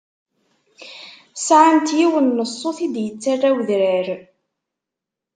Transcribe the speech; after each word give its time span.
Sɛant 1.35 1.89
yiwen 1.97 2.27
n 2.37 2.45
ṣṣut 2.51 2.79
i 2.85 2.87
d-yettarra 2.93 3.49
udrar. 3.59 4.07